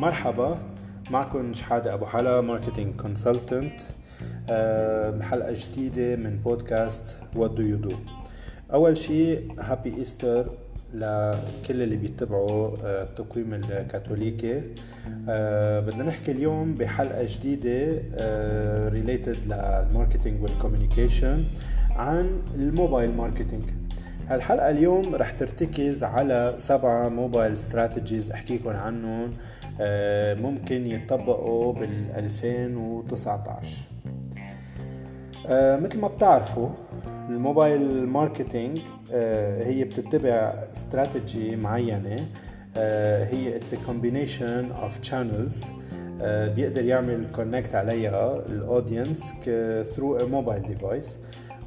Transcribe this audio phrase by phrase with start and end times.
[0.00, 0.58] مرحبا
[1.10, 3.80] معكم شحادة أبو حلا marketing consultant
[5.18, 7.94] بحلقة جديدة من podcast What Do You Do
[8.72, 10.46] أول شيء happy Easter
[10.94, 14.62] لكل اللي بيتبعوا آه، التقويم الكاثوليكي.
[15.28, 18.02] آه، بدنا نحكي اليوم بحلقة جديدة
[18.88, 21.44] related لل marketing وال communication
[21.90, 23.62] عن ال mobile marketing
[24.28, 29.32] هالحلقة اليوم رح ترتكز على سبعة mobile strategies احكيكم عنهم
[29.80, 33.68] آه، ممكن يتطبقوا بال 2019
[35.82, 36.68] مثل ما بتعرفوا
[37.28, 38.78] ال mobile marketing
[39.12, 42.28] آه، هي بتتبع استراتيجي معينة
[42.76, 45.66] آه، هي it's combination of channels
[46.54, 49.34] بيقدر يعمل connect عليها ال audience
[49.96, 51.18] through mobile device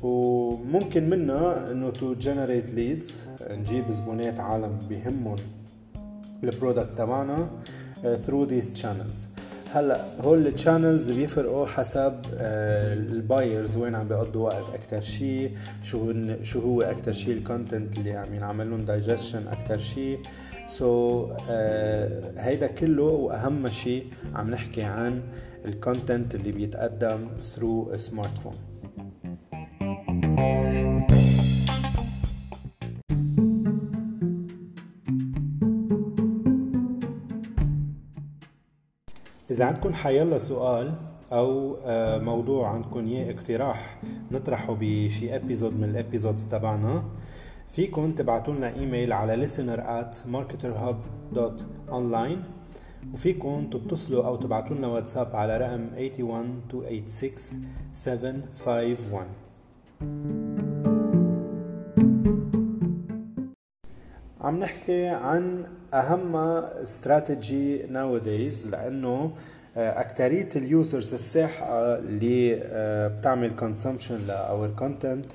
[0.01, 3.15] وممكن منها إنه to generate leads
[3.49, 5.35] نجيب زبونات عالم بهمهم
[6.43, 7.49] ال product تبعنا
[8.17, 9.41] through these channels.
[9.73, 14.63] هلأ هول ال channels بيفرقوا حسب آه، ال buyers وين عم بيقضوا وقت.
[14.73, 19.77] أكثر شيء شو شو هو أكثر شيء ال content اللي عم ينعمل لهم دايجيشن أكثر
[19.77, 20.19] شيء
[20.67, 21.41] so, so, uh,
[22.37, 25.21] هيدا كله وأهم شيء عم نحكي عن
[25.65, 28.70] ال content اللي بيتقدم through smartphone
[39.61, 40.93] إذا عندكم حيلا سؤال
[41.31, 43.97] أو آه، موضوع عندكم إياه اقتراح
[44.31, 47.03] نطرحه بشي episode من ال episodes تبعنا
[47.71, 52.37] فيكم تبعتوا لنا إيميل على listener at marketerhub.online
[53.13, 60.50] وفيكم تتصلوا أو تبعتوا لنا واتساب على رقم 81 286 751
[64.41, 69.33] عم نحكي عن أهم strategy nowadays لأنه
[69.77, 75.25] آه، أكترية ال users الساحقة اللي آه، بتعمل consumption ل our content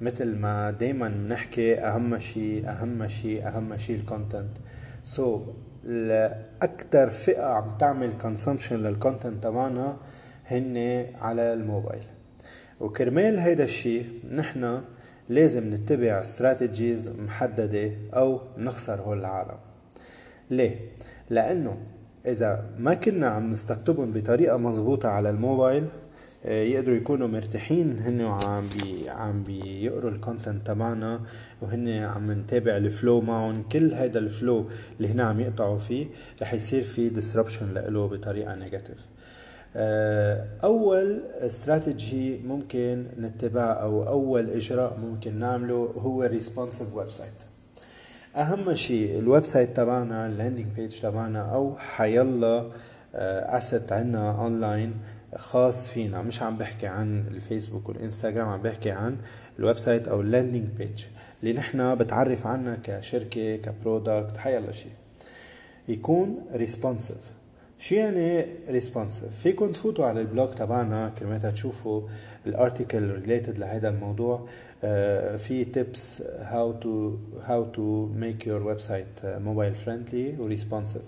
[0.00, 4.56] مثل ما دايما نحكي أهم شيء أهم شيء أهم شيء ال
[5.04, 5.48] content so, so,
[6.62, 9.96] أكثر فئة عم تعمل consumption لل content تبعنا
[10.46, 12.04] هن على الموبايل.
[12.80, 14.80] وكرمال هيدا الشيء نحن
[15.28, 19.58] لازم نتبع strategies محددة أو نخسر هول العالم.
[20.50, 20.80] ليه؟
[21.30, 21.76] لأنه
[22.26, 25.84] إذا ما كنا عم نستقطبهم بطريقة مضبوطة على الموبايل
[26.44, 27.98] آه، يقدروا يكونوا مرتاحين.
[27.98, 31.20] هن وعم بي عم بيقروا ال content تبعنا
[31.62, 33.62] وهن عم نتابع ال flow معهم.
[33.62, 34.66] كل هيدا ال flow
[34.96, 36.06] اللي هنا عم يقطعوا فيه
[36.42, 38.98] رح يصير في disruption له بطريقة negative
[39.78, 47.30] آه، أول استراتيجي ممكن نتبعه أو أول إجراء ممكن نعمله هو responsive website
[48.36, 52.70] أهم شيء ال website تبعنا ال landing page تبعنا أو حيلا
[53.14, 54.94] asset عنا اونلاين
[55.36, 56.22] خاص فينا.
[56.22, 59.16] مش عم بحكي عن الفيسبوك والإنستغرام عم بحكي عن
[59.58, 61.04] ال website أو ال landing page
[61.42, 64.92] اللي نحن بتعرف عنا كشركة ك product حيلا شيء.
[65.88, 67.35] يكون responsive
[67.78, 72.02] شو يعني responsive فيكم تفوتوا على ال blog تبعنا كرمال تشوفوا
[72.46, 74.48] ال article related لهذا الموضوع.
[74.84, 81.02] آه، في tips how to how to make your website mobile friendly و responsive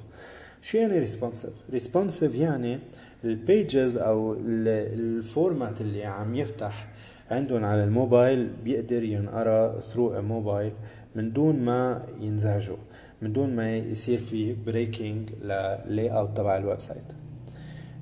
[0.63, 2.79] شو يعني responsive responsive يعني
[3.25, 6.89] ال pages أو ال format اللي عم يفتح
[7.31, 10.73] عندهم على الموبايل بيقدر ينقرأ through mobile
[11.15, 12.77] من دون ما ينزعجوا.
[13.23, 17.03] من دون ما يصير في breaking لل layout تبع ال website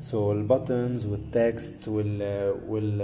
[0.01, 2.23] so ال buttons وال text وال
[2.69, 3.03] وال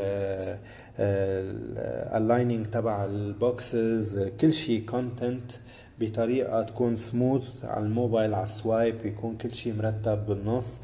[2.16, 5.52] الايننج تبع البوكسز كل شيء content
[6.00, 10.80] بطريقة تكون سموث على الموبايل على ال swipe يكون كل شيء مرتب بالنص.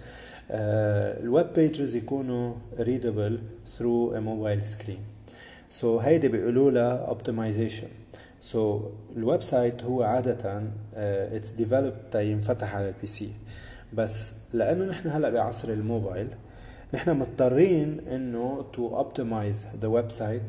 [0.50, 3.38] ال web pages يكونوا readable
[3.78, 4.98] through a mobile screen
[5.70, 7.88] so هيدي بيقولوا لها optimization
[8.40, 8.82] so so,
[9.16, 10.62] ال website هو عادة
[10.94, 13.30] it's uh, developed ينفتح على ال PC.
[13.92, 16.28] بس لأنه نحن هلأ بعصر الموبايل
[16.94, 20.42] نحن مضطرين إنه to optimize the website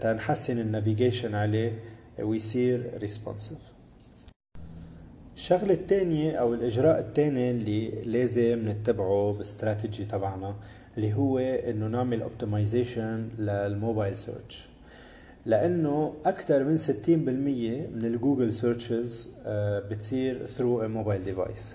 [0.00, 1.78] تنحسن ال navigation عليه
[2.20, 3.58] ويصير responsive
[5.36, 10.54] الشغلة الثانية أو الإجراء الثاني اللي لازم نتبعه باستراتيجي تبعنا
[10.96, 14.68] اللي هو إنه نعمل optimization لل mobile search
[15.46, 16.88] لأنه أكثر من 60%
[17.96, 21.74] من ال Google searches آه، بتصير through mobile device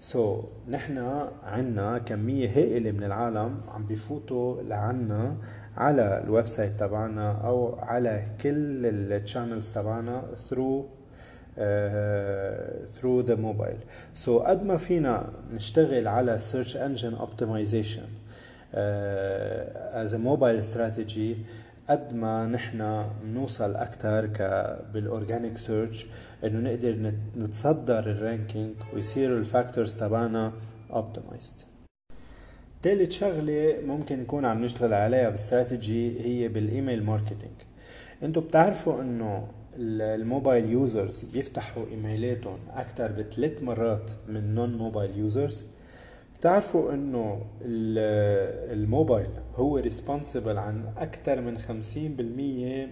[0.00, 0.98] so نحن
[1.42, 5.36] عنا كمية هائلة من العالم عم بفوتوا لعنا
[5.76, 10.86] على ال website تبعنا أو على كل ال channels تبعنا through
[11.56, 13.80] through the mobile.
[14.14, 18.08] So قد ما فينا نشتغل على engine optimization
[18.74, 18.78] uh,
[20.02, 21.46] as a mobile strategy
[21.88, 24.26] قد ما نحن نوصل أكثر
[24.94, 26.06] بال organic search
[26.44, 30.52] إنه نقدر نتصدر ال ranking ويصير ال factors تبعنا
[30.92, 31.54] optimized
[32.82, 37.56] ثالث شغلة ممكن نكون عم نشتغل عليها باستراتيجي هي بال email marketing
[38.22, 39.48] أنتم بتعرفوا إنه
[39.78, 45.64] ال mobile users بيفتحوا ايميلاتهم أكثر بثلاث مرات من non mobile users
[46.38, 47.40] بتعرفوا إنه
[48.72, 51.62] الموبايل هو responsible عن أكثر من 50%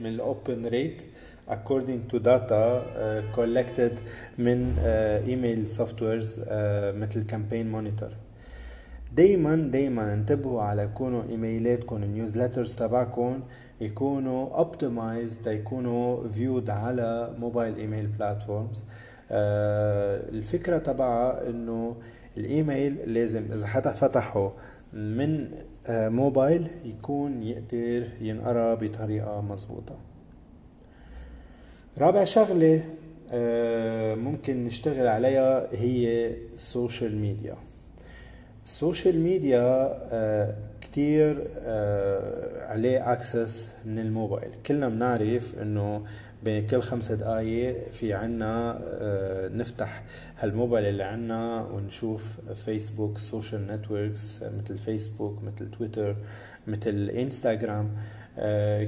[0.00, 1.02] من ال open rate
[1.50, 4.00] according to data uh, collected
[4.38, 6.46] من uh, softwares uh,
[6.96, 8.10] مثل Campaign Monitor
[9.16, 13.40] دايما دايما انتبهوا على يكونوا إيميلاتكم ال newsletters تبعكم
[13.80, 18.84] يكونوا optimized يكونوا viewed على mobile email platforms
[19.30, 21.96] الفكرة تبعها إنه
[22.36, 24.52] الإيميل لازم إذا حدا فتحه
[24.92, 25.48] من
[25.88, 29.96] موبايل يكون يقدر ينقرأ بطريقة مضبوطه
[31.98, 32.84] رابع شغلة
[34.14, 37.54] ممكن نشتغل عليها هي ال social media.
[38.64, 39.98] ال social media
[40.80, 41.48] كتير
[42.68, 44.50] عليه access من الموبايل.
[44.66, 46.04] كلنا بنعرف إنه
[46.44, 48.78] بكل خمس دقايق في عنا
[49.54, 50.02] نفتح
[50.38, 56.16] هالموبايل اللي عنا ونشوف فيسبوك social networks مثل فيسبوك مثل تويتر
[56.66, 57.90] مثل انستغرام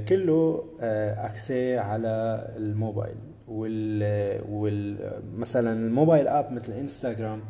[0.08, 3.16] كله access على الموبايل.
[3.48, 4.96] وال, وال
[5.36, 7.40] مثلا ال mobile app مثل انستغرام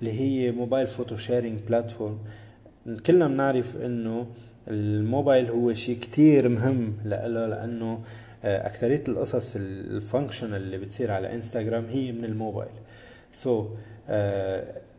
[0.00, 2.18] اللي هي mobile photo sharing platform
[3.06, 4.26] كلنا بنعرف إنه
[4.68, 8.00] الموبايل هو شيء كتير مهم لإله لأنه
[8.44, 12.70] اكترية القصص ال function اللي بتصير على انستغرام هي من الموبايل.
[13.30, 13.68] so so,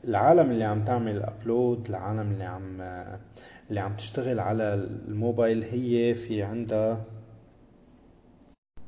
[0.08, 2.82] العالم اللي عم تعمل upload العالم اللي عم
[3.70, 4.74] اللي عم تشتغل على
[5.08, 7.04] الموبايل هي في عندها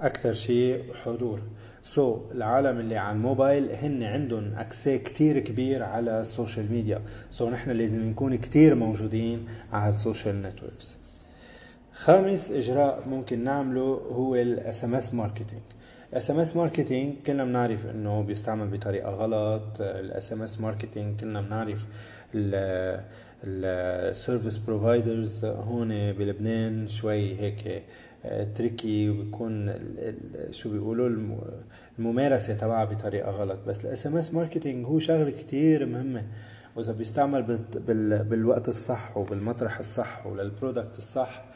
[0.01, 1.41] أكثر شيء حضور.
[1.83, 7.01] so so, العالم اللي على الموبايل هن عندهم access كتير كبير على ال social media
[7.29, 10.95] so so, نحن لازم نكون كتير موجودين على ال social networks
[11.99, 15.61] خامس إجراء ممكن نعمله هو ال SMS marketing
[16.11, 19.81] ال SMS marketing كلنا بنعرف إنه بيستعمل بطريقة غلط.
[19.81, 21.85] ال SMS marketing كلنا بنعرف
[23.43, 27.83] ال service providers هون بلبنان شوي هيك
[28.55, 29.73] tricky وبيكون
[30.51, 31.09] شو بيقولوا
[31.99, 33.59] الممارسة تبعها بطريقة غلط.
[33.67, 36.27] بس ال SMS marketing هو شغلة كتير مهمة.
[36.75, 37.59] وإذا بيستعمل
[38.29, 41.48] بالوقت الصح وبالمطرح الصح ولل product الصح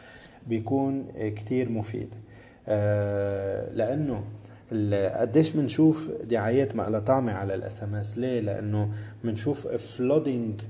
[0.48, 1.06] بيكون
[1.36, 2.16] كتير مفيد.
[3.78, 4.24] لأنه
[5.20, 8.90] قديش بنشوف دعايات ما لها طعمة على ال SMS؟ ليه؟ لأنه
[9.24, 10.62] بنشوف flooding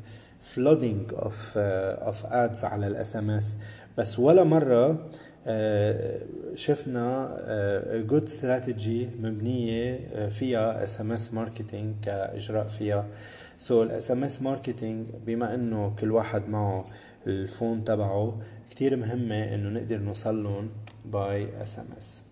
[0.41, 3.55] flooding of of ads على ال SMS.
[3.97, 5.09] بس ولا مرة
[6.55, 7.37] شفنا
[8.07, 13.05] good strategy مبنية فيها SMS marketing كإجراء فيها.
[13.57, 16.85] so ال SMS marketing بما إنه كل واحد معه
[17.27, 18.41] ال phone تبعه
[18.71, 20.69] كتير مهمة إنه نقدر نوصل لهم
[21.05, 22.23] by SMS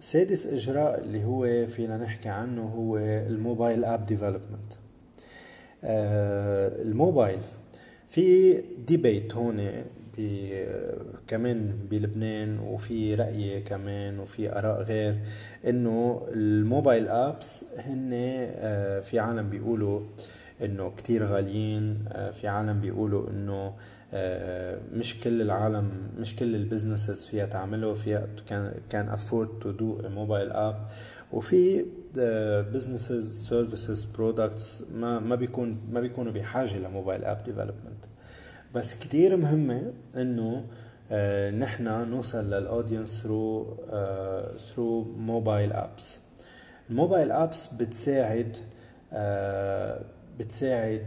[0.00, 4.72] سادس إجراء اللي هو فينا نحكي عنه هو ال mobile app development.
[5.84, 7.38] الموبايل
[8.08, 9.84] في debate هون
[10.16, 10.64] بي
[11.26, 15.18] كمان بلبنان وفي رأي كمان وفي آراء غير
[15.66, 18.10] إنه ال mobile apps هن
[19.02, 20.00] في عالم بيقولوا
[20.64, 23.72] إنه كتير غاليين في عالم بيقولوا إنه
[24.92, 29.98] مش كل العالم مش كل ال businesses فيها تعمله فيها can can afford to do
[30.08, 30.86] mobile app
[31.32, 31.84] وفي
[32.72, 38.04] businesses services products ما ما بيكون ما بيكونوا بحاجة ل mobile app development
[38.74, 40.64] بس كتير مهمة إنه
[41.12, 43.76] آه نحن نوصل لل audience through
[44.58, 46.18] through mobile apps
[46.90, 48.56] ال mobile apps بتساعد
[49.12, 50.00] آه
[50.40, 51.04] بتساعد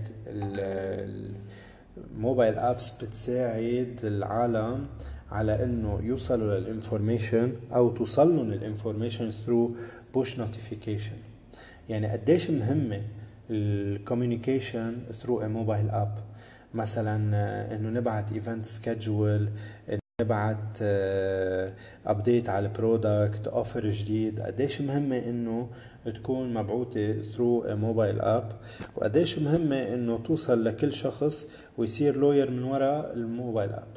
[2.18, 4.86] ال mobile apps بتساعد العالم
[5.32, 9.76] على إنه يوصلوا لل information أو توصل لهم ال information through
[10.14, 11.16] push notification
[11.90, 13.02] يعني قديش مهمه
[13.50, 16.18] ال communication through a mobile app
[16.74, 17.16] مثلا
[17.76, 19.50] إنه نبعت event schedule
[20.24, 20.82] نبعت
[22.06, 24.40] update على ال product offer جديد.
[24.40, 25.70] قديش مهمة إنه
[26.06, 28.52] تكون مبعوثة through mobile app
[28.96, 33.88] وقديش مهمة إنه توصل لكل شخص ويصير loyal من وراء ال mobile app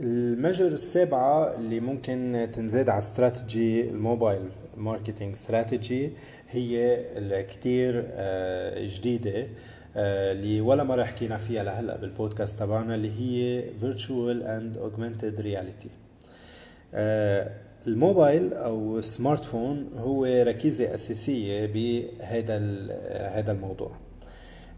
[0.00, 6.10] ال measure السابعة اللي ممكن تنزاد على strategy ال mobile marketing strategy
[6.50, 9.40] هي الكتير آه، جديدة.
[9.40, 9.46] آه،
[9.96, 15.88] اللي ولا مرة حكينا فيها لهلأ بالبودكاست تبعنا اللي هي virtual and augmented reality.
[17.86, 22.56] الموبايل أو ال smartphone هو ركيزة أساسية بهذا
[23.38, 23.90] هذا الموضوع.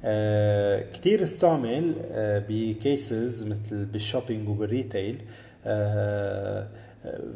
[0.04, 5.18] آه كتير استعمل آه ب cases مثل بال shopping وبال retail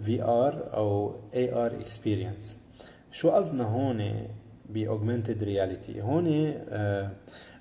[0.03, 2.59] VR أو AR experience
[3.13, 4.13] شو قصدنا هون
[4.71, 7.11] ب augmented reality هون آه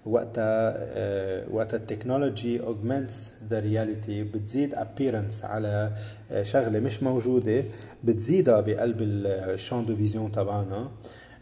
[0.05, 5.91] وقتها آه وقتها ال technology augments the reality بتزيد appearance على
[6.31, 7.63] آه شغلة مش موجودة
[8.03, 10.91] بتزيدها بقلب ال champ de vision تبعنا.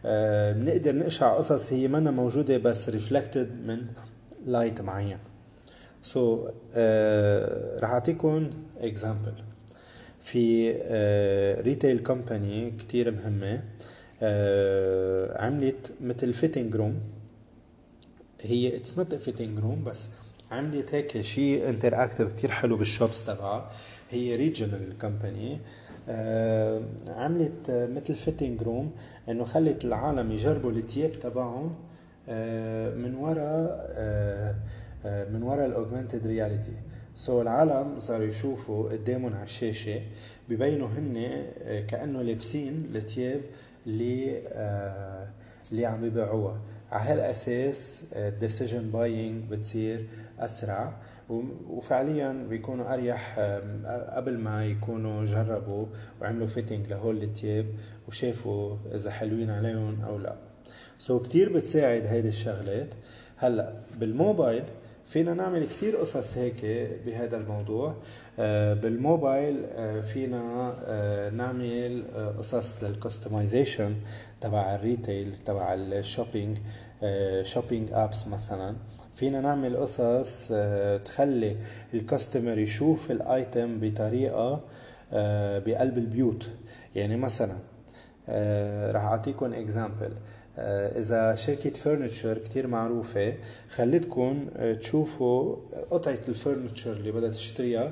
[0.06, 3.82] آه بنقدر نقشع قصص هي منا موجودة بس reflected من
[4.46, 5.18] light معين.
[6.03, 8.50] so, uh, رح اعطيكم
[8.81, 9.34] example
[10.22, 10.72] في
[11.62, 17.00] retail company كتير مهمة uh, عملت مثل fitting room
[18.41, 20.10] هي it's not fitting room بس
[20.51, 23.72] عملت هيك شيء interactive كثير حلو بال shops تبعها
[24.10, 25.60] هي regional company
[26.10, 28.91] آه عملت آه مثل fitting room
[29.29, 31.75] إنه خلت العالم يجربوا الثياب تبعهم
[32.29, 34.55] آه من وراء آه
[35.05, 36.74] آه من وراء ال augmented reality
[37.15, 40.01] so العالم صاروا يشوفوا قدامهم على الشاشة
[40.50, 43.41] ببينوا هن آه كأنه لابسين الثياب
[43.88, 44.41] اللي
[45.72, 46.60] اللي عم يبيعوها.
[46.91, 50.08] على هالأساس ال decision buying بتصير
[50.39, 50.93] أسرع
[51.69, 53.39] وفعليا بيكونوا أريح
[54.15, 55.86] قبل ما يكونوا جربوا
[56.22, 57.65] وعملوا fitting لهول التياب
[58.08, 60.36] وشافوا إذا حلوين عليهم أو لا.
[61.00, 62.89] so كتير بتساعد هيدي الشغلات.
[63.38, 64.63] هلأ بالموبايل
[65.05, 66.65] فينا نعمل كتير قصص هيك
[67.05, 67.96] بهذا الموضوع.
[68.81, 69.65] بالموبايل
[70.03, 70.75] فينا
[71.51, 72.03] نعمل
[72.38, 73.96] قصص لل customization
[74.41, 76.58] تبع ال retail تبع ال shopping
[77.41, 78.75] shopping apps مثلا.
[79.15, 80.48] فينا نعمل قصص
[81.06, 81.56] تخلي
[81.93, 84.62] ال customer يشوف ال item بطريقة
[85.65, 86.50] بقلب البيوت.
[86.96, 87.56] يعني مثلا
[88.91, 90.12] راح أعطيكم example
[90.98, 93.34] إذا شركة furniture كتير معروفة
[93.70, 94.48] خلتكم
[94.79, 95.56] تشوفوا
[95.91, 97.91] قطعة ال furniture اللي بدها تشتريها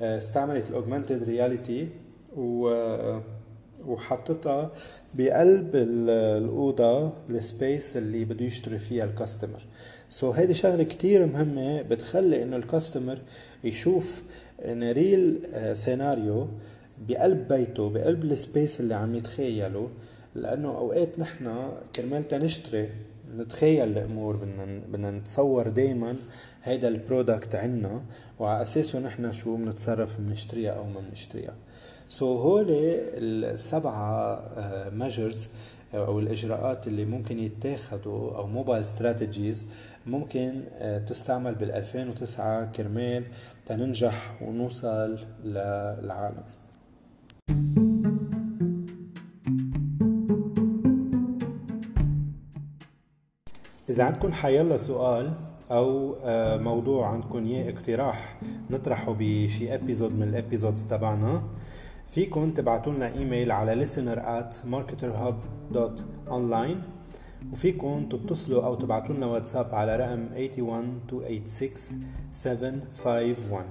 [0.00, 1.88] استعملت ال augmented reality
[2.38, 3.18] و
[5.14, 9.62] بقلب الأوضة ال space اللي بده يشتري فيها ال
[10.08, 13.18] customer so هيدي شغلة كتير مهمة بتخلي إنه ال customer
[13.64, 14.22] يشوف
[14.64, 15.38] in real
[15.72, 16.48] scenario
[17.08, 19.88] بقلب بيته بقلب ال space اللي عم يتخيله.
[20.34, 22.88] لأنه أوقات نحن كرمال تنشتري
[23.36, 26.16] نتخيل الأمور بدنا بدنا نتصور دائما
[26.64, 28.02] هيدا ال product عنا
[28.38, 31.54] وعلى أساسه نحن شو بنتصرف بنشتريها أو ما بنشتريها.
[32.08, 34.42] so هول السبعة
[34.90, 35.48] measures
[35.94, 39.68] أو الإجراءات اللي ممكن يتاخذوا أو mobile strategies
[40.06, 40.62] ممكن
[41.06, 43.24] تستعمل بال 2009 كرمال
[43.66, 46.44] تننجح ونوصل للعالم.
[53.90, 55.32] إذا عندكم حيلا سؤال
[55.70, 56.16] أو
[56.58, 61.42] موضوع عندكم إياه اقتراح نطرحه بشي episode من ال episodes تبعنا
[62.18, 66.78] فيكم تبعتوا لنا إيميل على listener at marketerhub.online
[67.52, 73.64] وفيكم تتصلوا أو تبعتوا لنا واتساب على رقم 81 286 751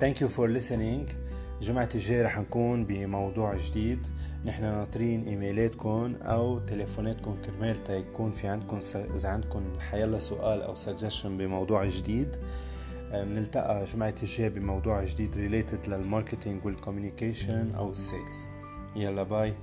[0.00, 1.14] Thank you for listening.
[1.60, 4.06] جمعة الجاي رح نكون بموضوع جديد.
[4.44, 8.80] نحن ناطرين إيميلاتكم أو تليفوناتكم كرمال يكون في عندكم
[9.14, 12.36] إذا عندكم حيلا سؤال أو سجشن بموضوع جديد
[13.12, 18.46] بنلتقى جمعة الجاي بموضوع جديد related لل marketing وال communication أو ال sales
[18.96, 19.54] يلا bye